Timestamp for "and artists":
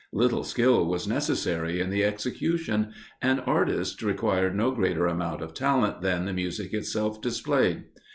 3.21-4.01